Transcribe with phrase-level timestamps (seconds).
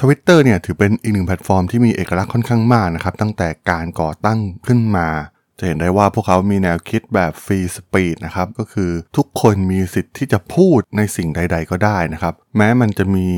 [0.00, 5.08] Twitter เนี่ยถือเป็นอีกหนึ่งแพลตฟอร์มที่มีเอกลักษณ์ค่อนข้างมากนะครับ ตั้งแต่การก่อตั้งขึ้นมา
[5.58, 13.28] จะเห็นได้ว่าพวกเขามีแนวคิดแบบ free speech นะครับ ก็คือทุกคนมีสิทธิ์ที่จะพูดในสิ่งใด ๆ ก็ได้นะครับ แม้มันจะมี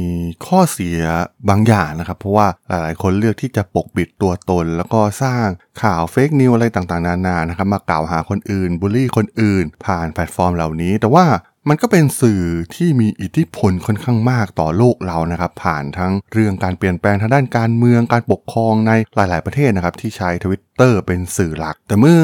[0.46, 1.00] ข้อเสีย
[1.48, 5.46] บางอย่างนะครับ เพราะว่าหลายๆคนเลือกที่จะปกปิดตัวตน แล้วก็สร้าง
[5.82, 11.24] ข่าว fake news อะไรต่างๆ นานานะครับ มากล่าวหาคนอื่นบูลลี่คนอื่น ผ่านแพลตฟอร์มเหล่านี้ แต่ว่า
[11.68, 12.42] มันก็เป็นสื่อ
[12.74, 22.22] ที่มีอิทธิพลค่อนข้างมากต่อโลกเรานะครับ ผ่านทั้งเรื่องการเปลี่ยนแปลงทางด้านการเมืองการปกครองในหลาย ๆ ประเทศนะครับ ที่ใช้ทวิตเตอร์เป็นสื่อหลัก แต่เมื่อ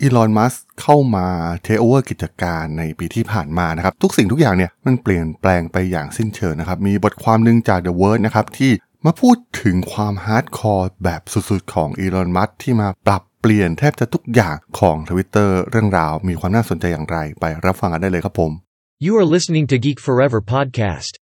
[0.00, 1.26] อีลอนมัสก์เข้ามา
[1.62, 8.72] เทโอเวอร์กิจการในปีที่ผ่านมานะครับ ทุกสิ่งทุกอย่างเนี่ยมันเปลี่ยนแปลงไปอย่างสิ้นเชิงนะครับ มีบทความหนึ่งจาก The Verge นะครับที่
[9.04, 18.52] มาพูดถึงความ hardcore แบบสุด ๆ ของอีลอนมัสก์ที่มาปรับเปลี่ยนแทบจะทุกอย่างของทวิตเตอร์เรื่องราวมีความน่าสนใจอย่างไรไปรับฟังกันได้เลยครับผม
[19.00, 21.18] You are listening to Geek Forever podcast.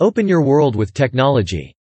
[0.00, 1.76] Open your world with technology.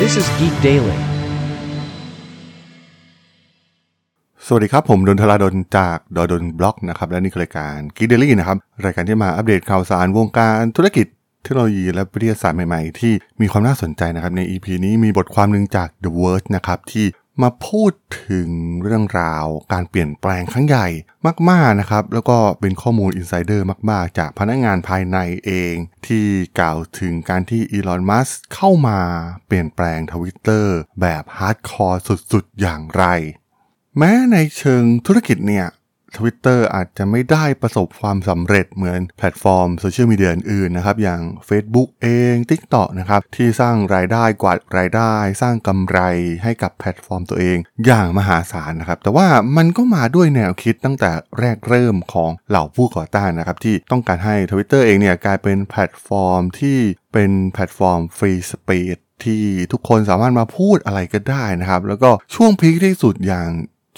[0.00, 0.98] This is Geek Daily.
[4.46, 11.06] สวัสดีครับ ผมดนทลาดนจากดดนบล็อกนะครับ และนี่คือรายการกีเดลี่นะครับ รายการที่มาอัปเดตข่าวสารวงการธุรกิจ
[11.42, 17.06] เทคโนโลยีและวิทยาศาสตร์ใหม่ๆ ที่มีความน่าสนใจนะครับใน EP นี้มีบทความหนึ่งจาก The Verge นะครับที่
[17.42, 17.92] มาพูด
[18.28, 18.48] ถึง
[18.82, 20.88] เรื่องราวการเปลี่ยนแปลงครั้งใหญ่
[21.50, 25.74] มากๆนะครับ แล้วก็เป็นข้อมูล insider มากๆ จากพนักงานภายในเอง
[26.06, 26.24] ที่
[26.58, 28.98] กล่าวถึงการที่อีลอนมัสก์เข้ามา
[29.46, 33.04] เปลี่ยนแปลงทวิตเตอร์แบบ hardcore สุดๆ อย่างไร
[33.98, 35.66] แม้ในเชิงธุรกิจเนี่ย
[36.16, 45.98] Twitter อาจจะไม่ได้ประสบความสำเร็จเหมือนแพลตฟอร์มโซเชียลมีเดียอื่นๆนะครับอย่าง Facebook เอง TikTok นะครับที่สร้างรายได้กวาดรายได้ สร้างกำไร
[46.42, 56.78] ให้กับแพลตฟอร์มตัวเอง อย่างมหาศาลนะครับแต่ว่ามันก็มาด้วยแนวคิดตั้งแต่แรกเริ่มของเหล่าผู้ก่อตั้งนะครับที่ต้องการให้ Twitter เองเนี่ยกลายเป็นแพลตฟอร์มที่
[57.12, 63.50] เป็นแพลตฟอร์ม free speech ที่ทุกคนสามารถมาพูดอะไรก็ได้นะครับ แล้วก็ช่วง peak ที่สุดอย่าง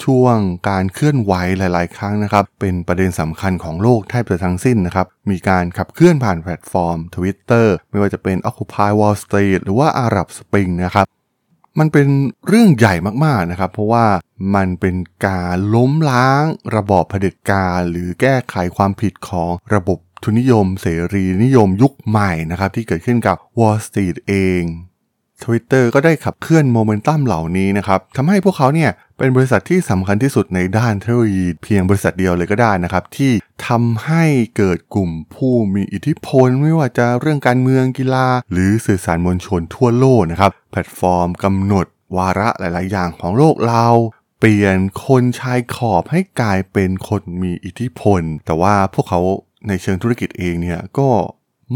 [0.03, 0.37] ช่วง
[0.69, 11.05] การเคลื่อนไหวหลาย ๆ ครั้งนะครับ เป็นประเด็นสำคัญของโลกแทบจะทั้งสิ้นนะครับ มีการขับเคลื่อนผ่านแพลตฟอร์ม Twitter ไม่ว่าจะเป็น Occupy Wall Street หรือว่า Arab Spring นะครับ
[11.79, 12.07] มันเป็น
[12.47, 12.93] เรื่องใหญ่
[13.25, 14.05] มาก ๆ นะครับ เพราะว่า
[14.55, 14.95] มันเป็น
[15.27, 16.45] การล้มล้าง
[16.75, 24.63] ระบอบเผด็จการหรือแก้ไขความผิดของระบบทุนนิยม เสรีนิยมยุคใหม่นะครับ ที่เกิดขึ้นกับ Wall Street เอง
[25.43, 33.31] Twitter ก็ได้ขับเคลื่อนโมเมนตัมเหล่านี้นะครับทำให้พวกเขาเนี่ย เป็นบริษัทที่สำคัญที่สุดในด้านเทคโนโลยีเพียงบริษัทเดียวเลยก็ได้นะครับ ที่
[33.67, 34.23] ทำให้
[34.57, 41.85] เกิดกลุ่มผู้มีอิทธิพล ไม่ว่าจะเรื่องการเมืองกีฬา หรือสื่อสารมวลชนทั่วโลกนะครับ แพลตฟอร์มกำหนด
[42.17, 43.87] วาระหลาย ๆ อย่างของโลกเรา
[44.39, 49.21] เปลี่ยนคนชายขอบให้กลายเป็นคนมีอิทธิพล แต่ว่าพวกเขา
[49.67, 51.09] ในเชิงธุรกิจเองเนี่ยก็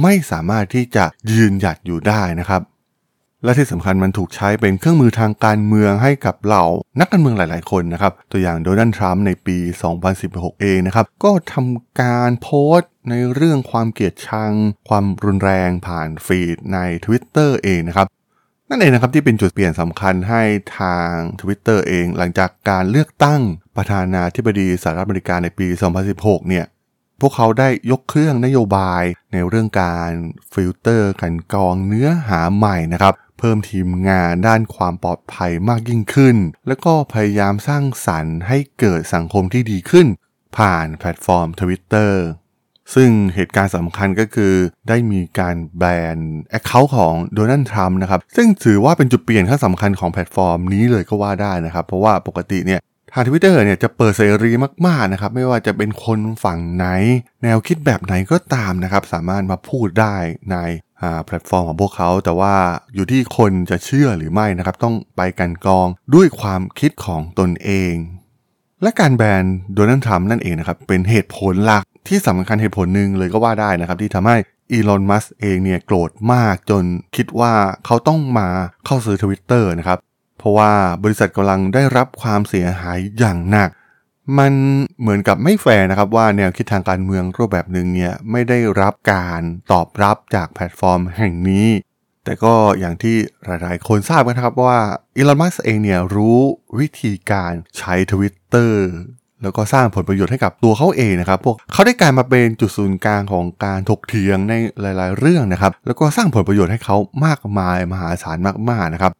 [0.01, 2.61] ไม่สามารถที่จะยืนหยัดอยู่ได้นะครับ
[3.43, 6.65] และที่สำคัญมันถูกใช้เป็นเครื่องมือทางการเมืองให้กับเหล่า
[6.99, 9.57] นักการเมืองหลาย ๆ คนนะครับ ตัวอย่างโดนัลด์ทรัมป์ในปี
[10.09, 14.53] 2016 เองนะครับ ก็ทำการโพสต์ในเรื่องความเกลียดชัง
[14.89, 18.07] ความรุนแรงผ่านฟีดใน Twitter เองนะครับ
[18.69, 20.43] นั่นเองนะครับที่เป็นจุดเปลี่ยนสำคัญให้
[20.79, 23.41] ทาง Twitter เอง หลังจากการเลือกตั้ง
[23.75, 25.67] ประธานาธิบดีสหรัฐอเมริกาในปี
[26.09, 26.65] 2016 เนี่ย
[27.21, 30.11] พวกเขาได้ยกเครื่องนโยบายในเรื่องการ
[30.53, 36.35] ฟิลั่นกรองเนื้อหาใหม่นะครับ เพิ่มทีมงานด้านความปลอดภัยมากยิ่งขึ้น
[36.67, 40.07] และก็พยายามสร้างสรรค์ให้เกิดสังคมที่ดีขึ้น
[40.57, 42.13] ผ่านแพลตฟอร์ม Twitter
[42.95, 44.53] ซึ่งเหตุการณ์สำคัญก็คือ
[44.89, 45.83] ได้มีการแบ
[46.15, 46.17] น
[46.49, 52.79] account ของโดนัลด์ทรัมป์นะครับ ซึ่งถือว่าเป็นจุดเปลี่ยนขั้นสำคัญของแพลตฟอร์มนี้เลยก็ว่าได้นะครับ เพราะว่าปกติเนี่ย
[53.13, 54.51] ทางทวิตเตอร์เนี่ยจะเปิดเสรี
[54.87, 56.85] มากๆนะครับไม่ว่าจะเป็นคนฝั่งไหน
[57.43, 60.15] แนวคิดแบบไหนก็ตามนะครับสามารถมาพูดได้
[60.51, 60.57] ใน
[61.25, 62.55] แพลตฟอร์มของพวกเขา แต่ว่า
[62.95, 67.93] อยู่ที่คนจะเชื่อหรือไม่นะครับต้องไปกลั่นกรองด้วยความคิดของตนเอง
[68.83, 69.43] และการแบน
[69.75, 74.35] โดนัลด์ทรัมป์นั่นเองนะครับเป็นเหตุผลหลักที่สำคัญเหตุผลหนึ่งเลยก็ว่าได้นะครับที่ทำให้
[74.71, 76.83] อีลอน มัสก์เองเนี่ยโกรธมากจน
[77.15, 77.53] คิดว่า
[77.85, 78.47] เขาต้องมา
[78.85, 79.97] เข้าซื้อทวิตเตอร์นะครับ
[80.39, 80.71] เพราะว่า
[81.03, 83.69] บริษัทกำลังได้รับความเสียหายอย่างหนัก
[84.39, 84.53] มัน
[84.99, 89.41] เหมือนกับไม่แฟร์นะครับว่าแนวคิดทางการเมืองรูปแบบหนึ่งเนี่ยไม่ได้รับการ
[89.71, 91.67] ตอบรับจากแพลตฟอร์มแห่งนี้
[92.25, 93.15] แต่ก็อย่างที่
[93.45, 94.79] หลายๆ คนทราบกันนะครับว่า
[95.17, 96.39] อีลอนมัสเองเนี่ยรู้
[96.79, 98.73] วิธีการใช้ Twitter
[99.43, 108.37] แล้วก็สร้างผลประโยชน์ให้กับตัวเขาเองนะครับพวกเขาได้กลายมาเป็นจุดศูนย์กลางของการถกเถียงในหลาย ๆ เรื่องนะครับ แล้วก็สร้างผลประโยชน์ให้เขามากมายมหาศาล
[108.69, 109.11] มากๆนะครับ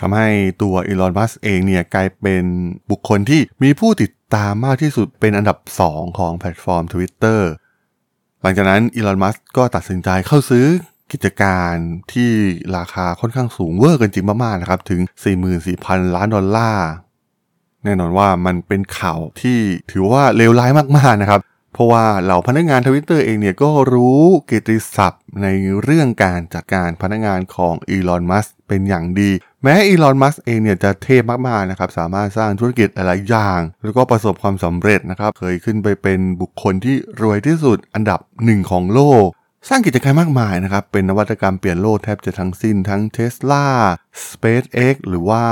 [0.00, 0.28] ทำให้
[0.62, 2.44] ตัวอีลอนมัสเองเนี่ยกลายเป็น
[2.90, 5.58] บุคคลที่มีผู้ติดตามมากที่สุดเป็นอันดับ
[5.88, 7.40] 2 ของแพลตฟอร์ม Twitter
[8.42, 10.66] หลังจากนั้นอีลอนมัสก็ตัดสินใจเข้าซื้อ
[11.12, 11.74] กิจการ
[12.12, 12.30] ที่
[12.76, 15.00] ราคาค่อนข้างสูงเวอร์กันจริงมากๆนะครับ ถึง
[15.58, 16.88] 44,000 ล้านดอลลาร์
[17.84, 19.58] แน่นอนว่ามันเป็นข่าวที่
[19.92, 21.40] ถือว่าเลวร้ายมากๆนะครับ
[21.72, 25.46] เพราะว่าเหล่าพนักงานทวิตเตอร์เองเนี่ยก็รู้กิติศัพท์ใน
[25.82, 29.30] เรื่องการจัดการพนักงานของอีลอนมัสเป็นอย่างดี
[29.66, 39.26] แม้อีลอนมัสเองเนี่ยจะเทพมากๆนะครับสามารถสร้างธุรกิจหลายอย่าง แล้วก็ประสบความสำเร็จนะครับเคยขึ้นไปเป็นบุคคลที่รวยที่สุดอันดับหนึ่งของโลก
[39.68, 43.64] สร้างกิจการมากมายนะครับ เป็นนวัตกรรมเปลี่ยนโลกแทบจะทั้งสิ้นทั้ง Tesla
[44.24, 45.44] SpaceX หรือว่า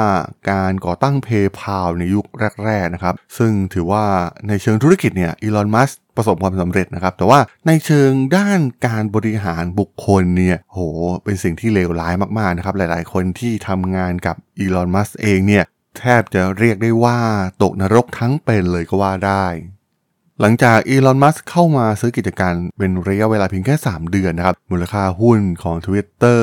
[0.50, 2.26] การก่อตั้ง PayPal ในยุค
[2.64, 4.04] แรก ๆ นะครับ ซึ่งถือว่า
[4.48, 10.78] ในเชิงธุรกิจเนี่ยอีลอน มัสประสบความสำเร็จนะครับ แต่ว่าในเชิงด้านการบริหารบุคคลเนี่ยโห
[11.24, 15.64] เป็นสิ่งที่เลวร้ายมาก ๆ นะครับ หลายๆ คนที่ทำงานกับอีลอน มัสเองเนี่ย
[15.98, 17.18] แทบจะเรียกได้ว่า
[17.62, 19.46] ตกนรกทั้งเป็นเลยก็ว่าได้
[20.44, 26.42] หลังจากอีลอน มัสเข้ามาซื้อกิจการเป็นระยะเวลาเพียงแค่ 3 เดือนนะครับ มูลค่าหุ้นของ Twitter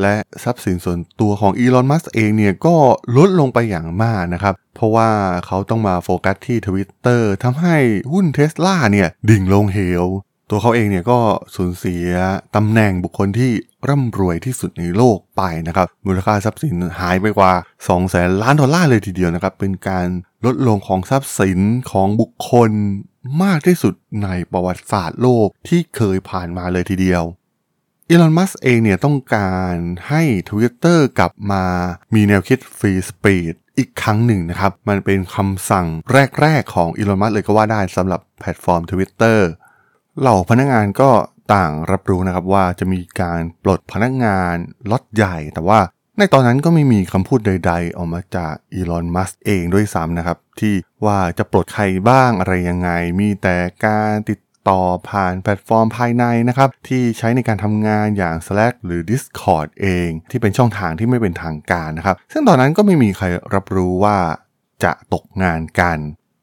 [0.00, 0.14] และ
[0.44, 2.76] ทรัพย์สินส่วนตัวของอีลอน มัสเองเนี่ยก็
[3.16, 5.10] ลดลงไปอย่างมากนะครับ เพราะว่า
[5.46, 7.76] เขาต้องมาโฟกัสที่ Twitter ทำให้
[8.12, 10.04] หุ้นเท s l a เนี่ยดิ่งลงเหว
[10.50, 11.18] ตัวเขาเองเนี่ยก็
[11.56, 12.08] สูญเสีย
[12.56, 13.52] ตำแหน่งบุคคลที่
[13.88, 17.52] ร่ำรวยที่สุดในโลกไปนะครับ มูลค่าทรัพย์สินหายไปกว่า
[17.82, 20.06] 2แสนล้านดอลลาร์เลยทีเดียวนะครับ เป็นการ
[20.44, 21.60] ลดลงของทรัพย์สิน
[21.90, 22.70] ของบุคคล
[23.42, 23.94] มากที่สุด
[24.24, 27.24] ในประวัติศาสตร์โลกที่เคยผ่านมาเลยทีเดียว
[28.08, 29.74] อีลอน มัสก์เองเนี่ยต้องการ
[30.08, 31.64] ให้ Twitter กลับมา
[32.14, 35.86] มีแนวคิด free speech อีกครั้งหนึ่งนะครับ มันเป็นคำสั่ง
[36.40, 39.38] แรก ๆ ของอีลอน มัสก์เลยก็ว่าได้สำหรับแพลตฟอร์ม Twitter
[40.20, 41.10] เหล่าพนักงานก็
[41.54, 44.54] ต่างรับรู้นะครับว่าจะมีการปลดพนักงาน
[44.90, 45.80] ล็อตใหญ่ แต่ว่า
[46.18, 50.74] ในตอนนั้นก็ไม่มีคำพูดใด ๆ ออกมาจากอีลอนมัสเองด้วยซ้ำนะครับ ที่
[51.04, 52.90] ว่าจะปลดใครบ้างอะไรยังไง
[53.20, 64.16] มีแต่การติดต่อผ่านแพลตฟอร์มภายในนะครับ ที่ใช้ในการทำงานอย่าง Slack หรือ Discord เอง ที่เป็นช่องทางที่ไม่เป็นทางการนะครับ ซึ่งตอนนั้นก็ไม่มีใครรับรู้ว่า
[64.84, 65.98] จะตกงานกัน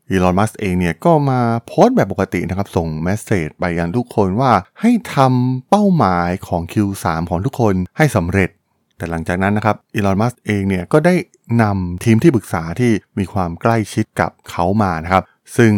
[0.09, 8.49] อีลอนมัสเองเนี่ยก็มาโพสต์แบบปกตินะครับ ส่งเมสเซจไปยังทุกคนว่าให้ทำเป้าหมายของ Q3 ของทุกคนให้สำเร็จ
[8.97, 11.15] แต่หลังจากนั้นนะครับอีลอนมัสเองเนี่ยก็ได้
[11.61, 15.23] นำทีมที่ปรึกษาที่มีความใกล้ชิดกับเขามานะครับ
[15.57, 15.73] ซึ่ง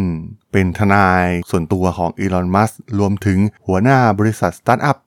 [0.51, 4.97] เป็นทนายส่วนตัวของอีลอนมัสรวมถึงหัวหน้าบริษัทสตาร์ทอัพ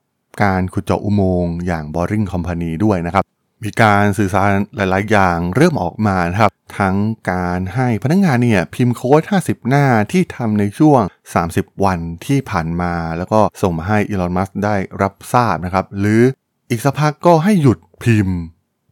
[0.43, 3.23] การขุดเจาะอุโมงค์อย่าง Boring Company ด้วยนะครับ
[3.63, 6.95] มีการสื่อสารหลาย ๆ อย่างเริ่มออกมาครับ ทั้ง
[7.31, 11.01] การให้พนักงงานเนี่ยพิมพ์โค้ด 50 หน้าที่ทำในช่วง
[11.43, 16.21] 30 วันที่ผ่านมา แล้วก็ส่งมาให้อีลอนมัสได้รับทราบนะครับ หรือ
[16.69, 18.39] อีกสักพักก็ให้หยุด พิมพ์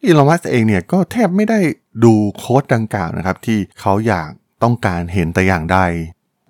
[0.06, 1.60] อีลอนมัสเองเนี่ยก็แทบไม่ได้
[2.04, 4.30] ดูโค้ดดังกล่าวนะครับ ที่เขาอยาก
[4.64, 5.80] ต้องการเห็นแต่อย่างใด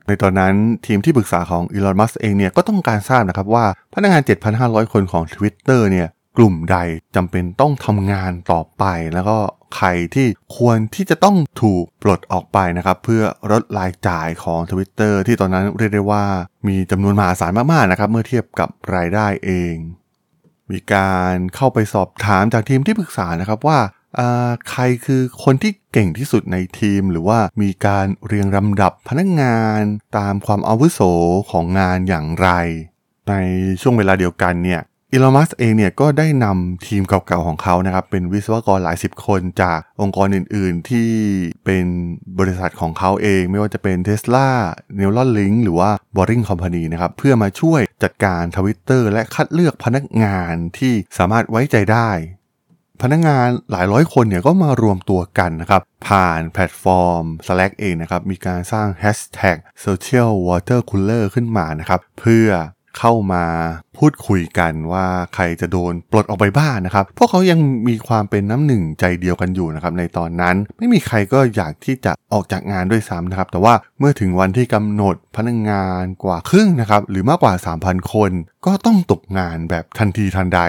[0.08, 0.54] ในตอนนั้น
[0.86, 4.22] ทีมที่ปรึกษาของอีลอนมัสเองเนี่ยก็ต้องการทราบนะครับว่าพนักงาน
[4.58, 6.08] 7,500 คนของ Twitter เนี่ย
[6.38, 6.78] กลุ่มใด
[7.16, 8.84] จำเป็นต้องทำงานต่อไป
[9.14, 9.38] แล้วก็
[9.76, 10.28] ใครที่
[10.58, 16.26] ควรที่จะต้องถูกปลดออกไปนะครับ เพื่อลดรายจ่ายของ Twitter ที่ตอนนั้นเรียกได้ว่า
[16.68, 19.76] มีจำนวนมหาศาลมากๆนะครับ เมื่อเทียบกับรายได้เอง
[20.72, 23.80] มีการเข้าไปสอบถามจากทีมที่ปรึกษานะครับว่า
[24.70, 29.82] ใครคือคนที่เก่งที่สุดในทีม หรือว่ามีการเรียงลำดับพนักงาน
[30.18, 31.00] ตามความอาวุโส
[31.52, 32.50] ของงานอย่างไร
[33.30, 33.34] ใน
[33.82, 34.82] ช่วงเวลาเดียวกันเนี่ย
[35.12, 41.10] อีลอน มัสก์เองเนี่ยก็ได้นำทีมเก่าๆของเขานะครับเป็นวิศวกรหลายสิบคนจากองค์กรอื่นๆ ที่
[41.66, 41.86] เป็น
[42.40, 44.48] บริษัทของเขาเอง ไม่ว่าจะเป็น Tesla
[45.00, 52.10] n e u r a l Link หรือว่า Boring Company นะครับเพื่อมาช่วย จัดการทวิตเตอร์และคัดเลือกพนักงานที่สามารถไว้ใจได้
[53.02, 62.48] พนักงานหลายร้อยคนเนี่ยก็มารวมตัวกันนะครับ ผ่านแพลตฟอร์ม Slack เองนะครับ มีการสร้าง hashtag Social Water Cooler ขึ้นมานะครับ เพื่อ
[62.98, 63.44] เข้ามา
[63.98, 78.32] พูดคุยกันว่าใครจะโดนปลดออกไปบ้างนะครับ พวกเขายังมีความเป็นน้ำหนึ่งใจเดียวกันอยู่นะครับในตอนนั้นไม่มีใครก็อยากที่จะออกจากงานด้วยซ้ำนะครับ แต่ว่าเมื่อถึงวันที่กำหนดพนักงงานกว่าครึ่งนะครับ หรือมากกว่า 3,000 คน
[78.66, 80.62] ก็ต้องตกงานแบบทันทีทันใด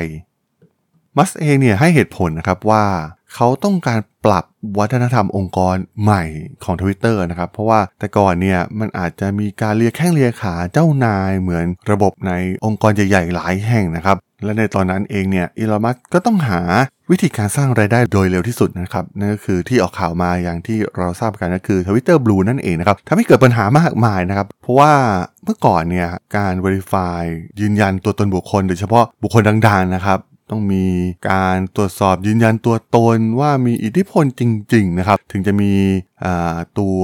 [1.17, 2.85] มัสเองเนี่ยให้เหตุผลนะครับว่า
[3.35, 4.45] เขาต้องการปรับ
[4.79, 6.23] วัฒนธรรมองค์กรใหม่
[6.65, 12.33] ของ Twitter นะครับ เพราะว่าแต่ก่อนเนี่ยมันอาจจะมีการเลียแข้งเลียขาเจ้านายเหมือนระบบใน
[12.65, 16.61] องค์กรใหญ่ๆหลายแห่งนะครับ และในตอนนั้นเองเนี่ยอีลอมัสก็ต้องหา
[17.11, 24.93] วิธีการสร้างไรายได้โดยเร็วที่สุดนะครับนั่นก็คือที่ออกข่าวมาอย่างที่เราทราบกันก็คือ Twitter Blue นั่นเองนะครับทำให้เกิดปัญหามากมายนะครับ เพราะว่า
[25.45, 27.23] เมื่อก่อนเนี่ยการ Verify
[27.61, 30.19] ยืนยันตัวตนบุคคล โดยเฉพาะบุคคลดังๆนะครับ
[30.51, 30.85] ต้องมี
[31.31, 34.43] การตรวจสอบยืนยันตัวตนว่ามีอิทธิพลจ
[34.75, 35.73] ริง ๆ นะครับ ถึงจะมี
[36.79, 37.01] ตัว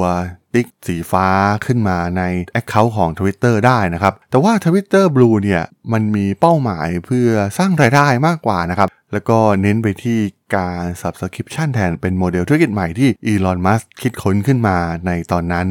[0.55, 1.27] ติ๊กสีฟ้า
[1.67, 2.23] ขึ้นมาใน
[2.61, 10.19] Account ของ Twitter ได้นะครับ แต่ว่า Twitter Blue เนี่ยมันมีเป้าหมายเพื่อสร้างรายได้มากกว่านะครับ แล้วก็เน้นไปที่
[10.55, 15.69] การ Subscription แทนเป็นโมเดลธุรกิจใหม่ที่อีลอนมัสคิดค้นขึ้นมาในตอนนั้น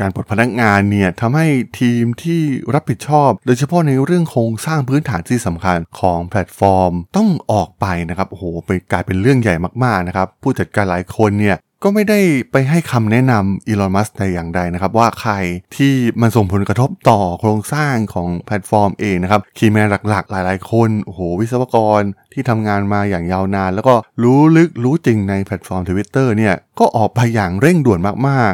[0.00, 1.46] การปลดพนักงานเนี่ยทำให้
[1.80, 2.40] ทีมที่
[2.74, 12.20] รับผิดชอบ โดยเฉพาะในเรื่องโครงสร้างพื้นฐานที่สำคัญของแพลตฟอร์ม ต้องออกไปนะครับโอ้โหไปกลายเป็นเรื่องใหญ่มากๆนะครับผู้จัดการหลายคนเนี่ยก็ไม่ได้
[12.52, 15.32] ไปให้คำแนะนำอีลอน มัสก์แต่อย่างใดนะครับ ว่าใคร
[15.76, 28.52] ที่มันส่งผลกระทบต่อโครงสร้างของแพลตฟอร์มเองนะครับ key man หลักๆ หลายๆ คน โอ้โห วิศวกรที่ทำงานมาอย่างยาวนาน แล้วก็รู้ลึกรู้จริงในแพลตฟอร์มทวิตเตอร์เนี่ย ก็ออกไปอย่างเร่งด่วนมาก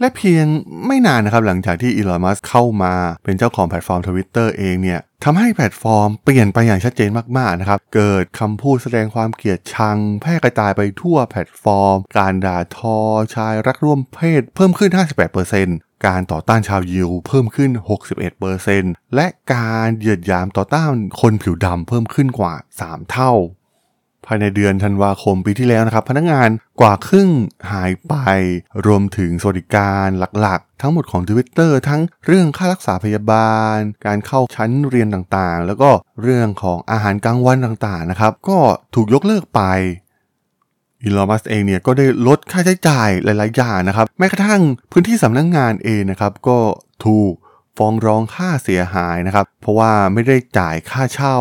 [0.00, 0.46] และเพียง
[0.86, 12.98] ไม่นานนะครับหลังจากที่อีลอนมัสก์เข้ามาเป็นเจ้าของแพลตฟอร์มทวิตเตอร์เองเนี่ยทำให้แพลตฟอร์มเปลี่ยนไปอย่างชัดเจนมากๆนะครับ เกิดคำพูดแสดงความเกลียดชัง แพร่กระจายไปทั่วแพลตฟอร์ม การด่าทอ
[13.34, 14.90] ชายรักร่วมเพศเพิ่มขึ้น
[15.48, 17.70] 58%การต่อต้านชาวยิวเพิ่มขึ้น
[18.42, 23.32] 61%และการเหยียดหยามต่อต้านคนผิวดำเพิ่มขึ้นกว่า 3 เท่า
[24.28, 26.48] ภายในเดือนธันวาคมปีที่แล้วนะครับ พนักงาน
[26.80, 27.30] กว่าครึ่ง
[27.72, 28.14] หายไป
[28.86, 30.06] รวมถึงสวัสดิการ
[30.40, 35.90] หลักๆ ทั้งหมดของ Twitter ทั้งเรื่องค่ารักษาพยาบาล การเข้าชั้นเรียนต่างๆ แล้วก็
[36.22, 38.58] เรื่องของอาหารกลางวันต่างๆนะครับ ก็
[38.94, 39.62] ถูกยกเลิกไป
[41.02, 44.60] อีลอมัสเองเนี่ยก็ได้ลดค่าใช้จ่ายหลายๆอย่างนะครับ แม้กระทั่ง
[44.92, 46.58] พื้นที่สำนักงงานเองนะครับ ก็
[47.06, 47.32] ถูก
[47.76, 51.38] ฟ้องร้องค่าเสียหายนะครับ เพราะว่าไม่ได้จ่ายค่าเช่า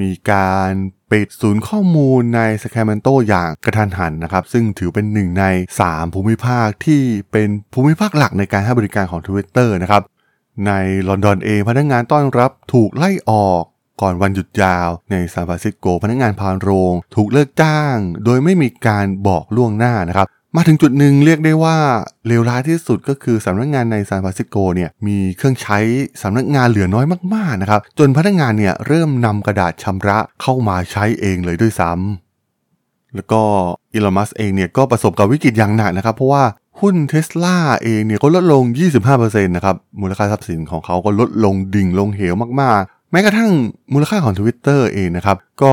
[0.00, 0.70] มีการ
[1.12, 5.44] ปิดศูนย์ข้อมูลในแซคราเมนโตอย่างกระทันหันนะครับ ซึ่งถือเป็นหนึ่งใน
[5.80, 7.02] 3 ภูมิภาคที่
[7.32, 10.02] เป็นภูมิภาคหลักในการให้บริการของ Twitter นะครับ
[10.66, 10.72] ใน
[11.08, 13.62] ลอนดอนเองพนักงานต้อนรับถูกไล่ออก
[14.00, 20.26] ก่อนวันหยุดยาวในซานฟรานซิสโกพนักงานภารโรง ถูกเลิกจ้าง โดยไม่มีการบอกล่วงหน้านะครับ
[20.56, 21.76] มาถึงจุดหนึ่งเรียกได้ว่า
[22.26, 25.78] เลวร้ายที่สุดก็คือสำนักงานในซานฟรานซิสโกเนี่ยมีเครื่องใช้
[26.22, 33.42] สำนักงานเหลือน้อยมากๆนะครับจนพนักงานเนี่ยเริ่มนำกระดาษชำระเข้ามาใช้เองเลยด้วยซ้ำแล้วก็
[33.94, 36.44] อีลอมัสเองเนี่ยก็ประสบกับวิกฤตอย่างหนักนะครับ เพราะว่า
[36.80, 38.62] หุ้นเทสลาเองเนี่ยก็ลดลง
[39.08, 43.50] 25%นะครับมูลค่าทรัพย์สินของเขาก็ลดลงดิ่งลงเหวมากๆ แม้กระทั่ง
[43.92, 45.72] มูลค่าของ Twitter เองนะครับก็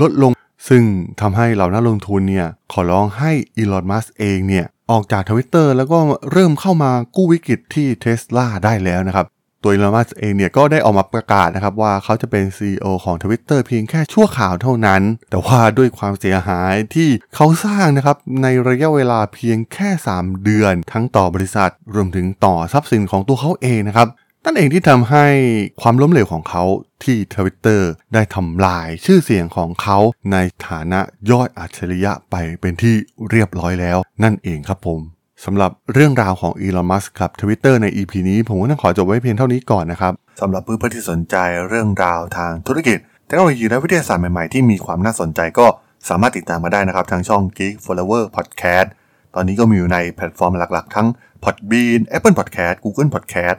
[0.00, 0.30] ลดลง
[0.68, 0.82] ซึ่ง
[1.20, 5.98] ทำให้เหล่านักลงทุนเนี่ยขอร้องให้อีลอนมัสเองเนี่ยออกจากทวิตเตอร์แล้วก็
[6.32, 9.26] เริ่มเข้ามากู้วิกฤตที่เทสลาได้แล้วนะครับ
[9.62, 24.08] ตัวอีลอนมัสเองเนี่ยก็ได้ออกมาประกาศนะครับว่าเขาจะเป็น CEO ของ Twitter เพียงแค่ชั่วข่าวเท่านั้น แต่ว่าด้วยความเสียหายที่เขาสร้างนะครับในระยะเวลาเพียงแค่ 3 เดือน ทั้งต่อบริษัทรวมถึงต่อทรัพย์สินของตัวเขาเองนะครับ
[24.44, 25.26] นั่นเองที่ทำให้
[25.82, 26.64] ความล้มเหลวของเขา
[27.04, 29.98] ที่ทวิตเตอร์ได้ทำลายชื่อเสียงของเขา
[30.32, 32.94] ในฐานะยอดอัจฉริยะไปเป็นที่
[33.30, 35.00] เรียบร้อยแล้ว นั่นเองครับผม
[35.44, 41.36] สำหรับเรื่องราวของอีลอน มัสก์กับทวิตเตอร์ใน EP นี้ผมก็ต้องขอจบไว้เพียงเท่านี้ก่อนนะครับสำหรับเพื่อนๆที่สนใจ
[41.68, 45.66] เรื่องราวทางธุรกิจเทคโนโลยีและวิทยาศาสตร์ใหม่ๆ ที่มีความน่าสนใจก็
[46.08, 48.88] สามารถติดตามมาได้นะครับ ทางช่อง Geek Forever Podcast
[49.34, 51.08] ตอนนี้ก็มีอยู่ในแพลตฟอร์มหลักๆ ทั้ง
[51.44, 53.58] Podbean Apple Podcast Google Podcast